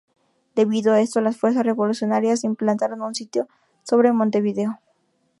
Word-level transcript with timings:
Debido 0.55 0.93
a 0.93 0.99
esto 1.01 1.21
las 1.21 1.37
fuerzas 1.37 1.63
revolucionarias 1.63 2.43
implantaron 2.43 3.03
un 3.03 3.13
sitio 3.13 3.47
sobre 3.83 4.11
Montevideo. 4.11 4.79